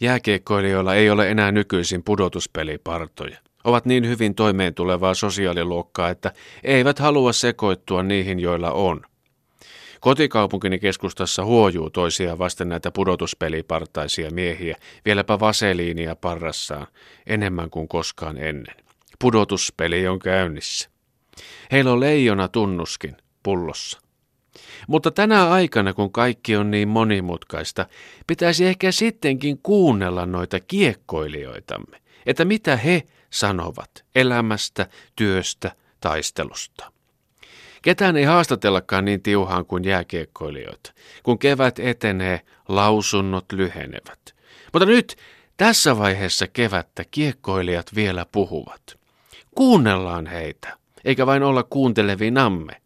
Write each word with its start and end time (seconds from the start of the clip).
Jääkiekkoilijoilla 0.00 0.94
ei 0.94 1.10
ole 1.10 1.30
enää 1.30 1.52
nykyisin 1.52 2.02
pudotuspelipartoja. 2.02 3.38
Ovat 3.64 3.86
niin 3.86 4.08
hyvin 4.08 4.34
toimeen 4.34 4.74
tulevaa 4.74 5.14
sosiaaliluokkaa, 5.14 6.10
että 6.10 6.32
eivät 6.64 6.98
halua 6.98 7.32
sekoittua 7.32 8.02
niihin, 8.02 8.40
joilla 8.40 8.70
on. 8.70 9.02
Kotikaupunkini 10.00 10.78
keskustassa 10.78 11.44
huojuu 11.44 11.90
toisia 11.90 12.38
vasten 12.38 12.68
näitä 12.68 12.90
pudotuspelipartaisia 12.90 14.30
miehiä, 14.30 14.76
vieläpä 15.04 15.40
vaseliinia 15.40 16.16
parrassaan, 16.16 16.86
enemmän 17.26 17.70
kuin 17.70 17.88
koskaan 17.88 18.38
ennen. 18.38 18.76
Pudotuspeli 19.18 20.08
on 20.08 20.18
käynnissä. 20.18 20.90
Heillä 21.72 21.92
on 21.92 22.00
leijona 22.00 22.48
tunnuskin 22.48 23.16
pullossa. 23.42 24.05
Mutta 24.88 25.10
tänä 25.10 25.50
aikana, 25.50 25.92
kun 25.92 26.12
kaikki 26.12 26.56
on 26.56 26.70
niin 26.70 26.88
monimutkaista, 26.88 27.86
pitäisi 28.26 28.66
ehkä 28.66 28.92
sittenkin 28.92 29.58
kuunnella 29.62 30.26
noita 30.26 30.60
kiekkoilijoitamme, 30.60 31.96
että 32.26 32.44
mitä 32.44 32.76
he 32.76 33.02
sanovat 33.30 34.04
elämästä, 34.14 34.86
työstä, 35.16 35.72
taistelusta. 36.00 36.92
Ketään 37.82 38.16
ei 38.16 38.24
haastatellakaan 38.24 39.04
niin 39.04 39.22
tiuhaan 39.22 39.66
kuin 39.66 39.84
jääkiekkoilijoita. 39.84 40.92
Kun 41.22 41.38
kevät 41.38 41.78
etenee, 41.78 42.40
lausunnot 42.68 43.52
lyhenevät. 43.52 44.34
Mutta 44.72 44.86
nyt, 44.86 45.16
tässä 45.56 45.98
vaiheessa 45.98 46.46
kevättä, 46.46 47.04
kiekkoilijat 47.10 47.94
vielä 47.94 48.26
puhuvat. 48.32 48.98
Kuunnellaan 49.54 50.26
heitä, 50.26 50.76
eikä 51.04 51.26
vain 51.26 51.42
olla 51.42 51.62
kuuntelevinamme. 51.62 52.76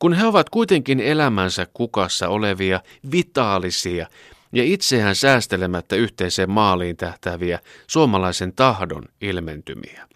Kun 0.00 0.12
he 0.12 0.26
ovat 0.26 0.50
kuitenkin 0.50 1.00
elämänsä 1.00 1.66
kukassa 1.74 2.28
olevia, 2.28 2.80
vitaalisia 3.12 4.06
ja 4.52 4.64
itseään 4.64 5.16
säästelemättä 5.16 5.96
yhteiseen 5.96 6.50
maaliin 6.50 6.96
tähtäviä 6.96 7.58
suomalaisen 7.86 8.52
tahdon 8.52 9.02
ilmentymiä. 9.20 10.08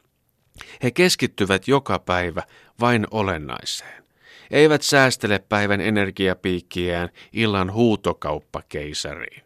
He 0.83 0.91
keskittyvät 0.91 1.69
joka 1.69 1.99
päivä 1.99 2.43
vain 2.81 3.07
olennaiseen. 3.11 4.05
Eivät 4.51 4.83
säästele 4.83 5.39
päivän 5.39 5.81
energiapiikkiään 5.81 7.09
illan 7.33 7.73
huutokauppakeisariin. 7.73 9.43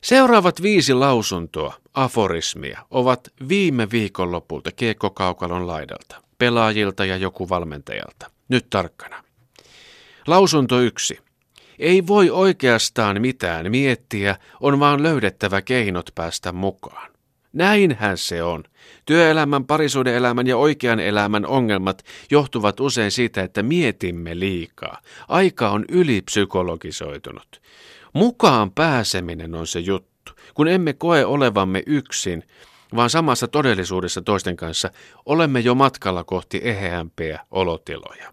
Seuraavat 0.00 0.62
viisi 0.62 0.94
lausuntoa, 0.94 1.74
aforismia, 1.94 2.80
ovat 2.90 3.28
viime 3.48 3.90
viikonlopulta 3.90 4.72
kiekkokaukalon 4.72 5.66
laidalta, 5.66 6.22
pelaajilta 6.38 7.04
ja 7.04 7.16
joku 7.16 7.48
valmentajalta. 7.48 8.33
Nyt 8.48 8.66
tarkkana. 8.70 9.24
Lausunto 10.26 10.80
yksi. 10.80 11.18
Ei 11.78 12.06
voi 12.06 12.30
oikeastaan 12.30 13.20
mitään 13.20 13.70
miettiä, 13.70 14.36
on 14.60 14.80
vaan 14.80 15.02
löydettävä 15.02 15.62
keinot 15.62 16.10
päästä 16.14 16.52
mukaan. 16.52 17.10
Näinhän 17.52 18.18
se 18.18 18.42
on. 18.42 18.64
Työelämän, 19.06 19.64
parisuudeelämän 19.64 20.46
ja 20.46 20.56
oikean 20.56 21.00
elämän 21.00 21.46
ongelmat 21.46 22.04
johtuvat 22.30 22.80
usein 22.80 23.10
siitä, 23.10 23.42
että 23.42 23.62
mietimme 23.62 24.38
liikaa. 24.40 25.00
Aika 25.28 25.70
on 25.70 25.84
ylipsykologisoitunut. 25.88 27.62
Mukaan 28.12 28.70
pääseminen 28.70 29.54
on 29.54 29.66
se 29.66 29.80
juttu. 29.80 30.32
Kun 30.54 30.68
emme 30.68 30.92
koe 30.92 31.24
olevamme 31.24 31.82
yksin, 31.86 32.44
vaan 32.96 33.10
samassa 33.10 33.48
todellisuudessa 33.48 34.22
toisten 34.22 34.56
kanssa, 34.56 34.90
olemme 35.26 35.60
jo 35.60 35.74
matkalla 35.74 36.24
kohti 36.24 36.60
eheämpiä 36.64 37.40
olotiloja. 37.50 38.32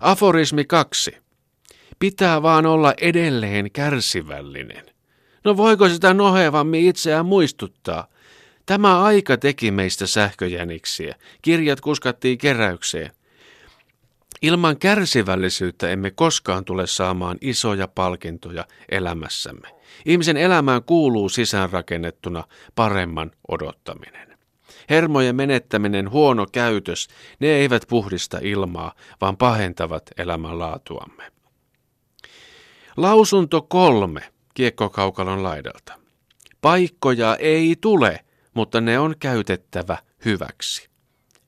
Aforismi 0.00 0.64
2. 0.64 1.16
Pitää 1.98 2.42
vaan 2.42 2.66
olla 2.66 2.94
edelleen 3.00 3.70
kärsivällinen. 3.70 4.86
No 5.44 5.56
voiko 5.56 5.88
sitä 5.88 6.14
nohevammin 6.14 6.88
itseään 6.88 7.26
muistuttaa? 7.26 8.06
Tämä 8.66 9.02
aika 9.02 9.36
teki 9.36 9.70
meistä 9.70 10.06
sähköjäniksiä. 10.06 11.14
Kirjat 11.42 11.80
kuskattiin 11.80 12.38
keräykseen. 12.38 13.10
Ilman 14.42 14.78
kärsivällisyyttä 14.78 15.90
emme 15.90 16.10
koskaan 16.10 16.64
tule 16.64 16.86
saamaan 16.86 17.38
isoja 17.40 17.88
palkintoja 17.88 18.64
elämässämme. 18.88 19.68
Ihmisen 20.06 20.36
elämään 20.36 20.84
kuuluu 20.84 21.28
sisäänrakennettuna 21.28 22.44
paremman 22.74 23.30
odottaminen. 23.48 24.38
Hermojen 24.90 25.36
menettäminen, 25.36 26.10
huono 26.10 26.46
käytös, 26.52 27.08
ne 27.40 27.48
eivät 27.48 27.82
puhdista 27.88 28.38
ilmaa, 28.42 28.94
vaan 29.20 29.36
pahentavat 29.36 30.02
elämänlaatuamme. 30.16 31.32
Lausunto 32.96 33.62
kolme 33.62 34.20
kiekkokaukalon 34.54 35.42
laidalta. 35.42 35.92
Paikkoja 36.60 37.36
ei 37.36 37.76
tule, 37.80 38.24
mutta 38.54 38.80
ne 38.80 38.98
on 38.98 39.14
käytettävä 39.18 39.98
hyväksi. 40.24 40.88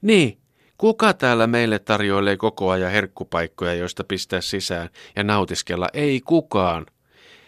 Niin, 0.03 0.42
kuka 0.83 1.13
täällä 1.13 1.47
meille 1.47 1.79
tarjoilee 1.79 2.37
koko 2.37 2.71
ajan 2.71 2.91
herkkupaikkoja, 2.91 3.75
joista 3.75 4.05
pistää 4.05 4.41
sisään 4.41 4.89
ja 5.17 5.25
nautiskella? 5.25 5.89
Ei 5.93 6.21
kukaan. 6.21 6.87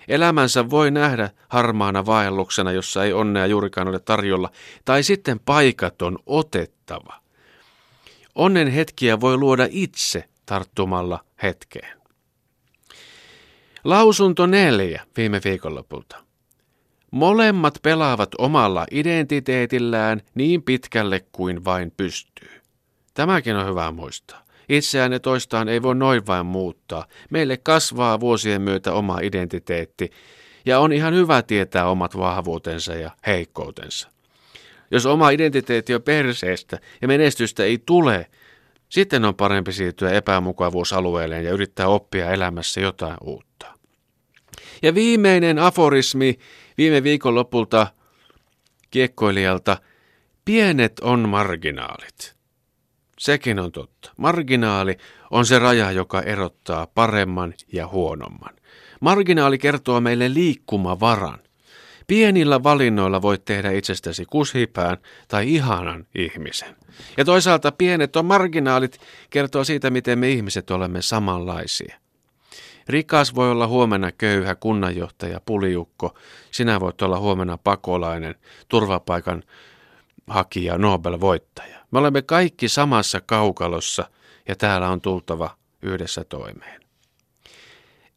Elämänsä 0.08 0.70
voi 0.70 0.90
nähdä 0.90 1.30
harmaana 1.48 2.06
vaelluksena, 2.06 2.72
jossa 2.72 3.04
ei 3.04 3.12
onnea 3.12 3.46
juurikaan 3.46 3.88
ole 3.88 3.98
tarjolla, 3.98 4.50
tai 4.84 5.02
sitten 5.02 5.40
paikat 5.40 6.02
on 6.02 6.18
otettava. 6.26 7.20
Onnen 8.34 8.68
hetkiä 8.68 9.20
voi 9.20 9.36
luoda 9.36 9.66
itse 9.70 10.24
tarttumalla 10.46 11.24
hetkeen. 11.42 11.98
Lausunto 13.84 14.46
neljä 14.46 15.02
viime 15.16 15.40
viikonlopulta. 15.44 16.16
Molemmat 17.10 17.78
pelaavat 17.82 18.30
omalla 18.38 18.86
identiteetillään 18.90 20.22
niin 20.34 20.62
pitkälle 20.62 21.24
kuin 21.32 21.64
vain 21.64 21.92
pystyy. 21.96 22.63
Tämäkin 23.14 23.56
on 23.56 23.66
hyvä 23.66 23.90
muistaa. 23.90 24.44
Itseään 24.68 25.12
ja 25.12 25.20
toistaan 25.20 25.68
ei 25.68 25.82
voi 25.82 25.94
noin 25.94 26.26
vain 26.26 26.46
muuttaa. 26.46 27.06
Meille 27.30 27.56
kasvaa 27.56 28.20
vuosien 28.20 28.62
myötä 28.62 28.92
oma 28.92 29.18
identiteetti 29.22 30.10
ja 30.66 30.78
on 30.78 30.92
ihan 30.92 31.14
hyvä 31.14 31.42
tietää 31.42 31.88
omat 31.88 32.16
vahvuutensa 32.16 32.94
ja 32.94 33.10
heikkoutensa. 33.26 34.10
Jos 34.90 35.06
oma 35.06 35.30
identiteetti 35.30 35.94
on 35.94 36.02
perseestä 36.02 36.78
ja 37.02 37.08
menestystä 37.08 37.64
ei 37.64 37.78
tule, 37.86 38.26
sitten 38.88 39.24
on 39.24 39.34
parempi 39.34 39.72
siirtyä 39.72 40.10
epämukavuusalueelleen 40.10 41.44
ja 41.44 41.52
yrittää 41.52 41.88
oppia 41.88 42.30
elämässä 42.30 42.80
jotain 42.80 43.16
uutta. 43.20 43.66
Ja 44.82 44.94
viimeinen 44.94 45.58
aforismi 45.58 46.38
viime 46.78 47.02
viikon 47.02 47.34
lopulta 47.34 47.86
kiekkoilijalta, 48.90 49.76
pienet 50.44 51.00
on 51.00 51.28
marginaalit. 51.28 52.34
Sekin 53.24 53.58
on 53.58 53.72
totta. 53.72 54.12
Marginaali 54.16 54.96
on 55.30 55.46
se 55.46 55.58
raja, 55.58 55.90
joka 55.90 56.22
erottaa 56.22 56.86
paremman 56.86 57.54
ja 57.72 57.86
huonomman. 57.86 58.54
Marginaali 59.00 59.58
kertoo 59.58 60.00
meille 60.00 60.34
liikkumavaran. 60.34 61.38
Pienillä 62.06 62.62
valinnoilla 62.62 63.22
voit 63.22 63.44
tehdä 63.44 63.70
itsestäsi 63.70 64.24
kushipään 64.24 64.98
tai 65.28 65.54
ihanan 65.54 66.06
ihmisen. 66.14 66.76
Ja 67.16 67.24
toisaalta 67.24 67.72
pienet 67.72 68.16
on 68.16 68.24
marginaalit 68.24 68.98
kertoo 69.30 69.64
siitä, 69.64 69.90
miten 69.90 70.18
me 70.18 70.30
ihmiset 70.30 70.70
olemme 70.70 71.02
samanlaisia. 71.02 71.96
Rikas 72.88 73.34
voi 73.34 73.50
olla 73.50 73.66
huomenna 73.66 74.12
köyhä 74.12 74.54
kunnanjohtaja, 74.54 75.40
puliukko. 75.46 76.14
Sinä 76.50 76.80
voit 76.80 77.02
olla 77.02 77.18
huomenna 77.18 77.58
pakolainen, 77.58 78.34
turvapaikan 78.68 79.42
hakija, 80.26 80.78
Nobel-voittaja. 80.78 81.83
Me 81.94 81.98
olemme 81.98 82.22
kaikki 82.22 82.68
samassa 82.68 83.20
kaukalossa 83.20 84.10
ja 84.48 84.56
täällä 84.56 84.88
on 84.88 85.00
tultava 85.00 85.56
yhdessä 85.82 86.24
toimeen. 86.24 86.80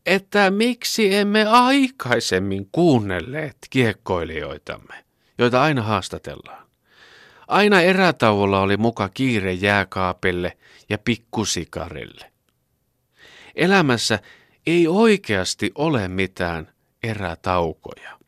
Että 0.05 0.51
miksi 0.51 1.15
emme 1.15 1.45
aikaisemmin 1.45 2.69
kuunnelleet 2.71 3.57
kiekkoilijoitamme, 3.69 5.05
joita 5.37 5.61
aina 5.61 5.81
haastatellaan? 5.81 6.67
Aina 7.47 7.81
erätauolla 7.81 8.61
oli 8.61 8.77
muka 8.77 9.09
kiire 9.09 9.53
jääkaapille 9.53 10.57
ja 10.89 10.97
pikkusikarille. 10.97 12.31
Elämässä 13.55 14.19
ei 14.67 14.87
oikeasti 14.87 15.71
ole 15.75 16.07
mitään 16.07 16.71
erätaukoja. 17.03 18.19